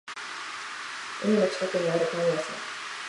[1.23, 2.55] 海の近くにあるパン屋さん